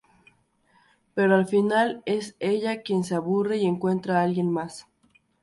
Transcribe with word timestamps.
Pero 1.13 1.35
al 1.35 1.45
final, 1.45 2.01
es 2.07 2.35
ella 2.39 2.81
quien 2.81 3.03
se 3.03 3.13
aburre 3.13 3.57
y 3.57 3.67
encuentra 3.67 4.19
a 4.19 4.23
alguien 4.23 4.49
más. 4.49 4.87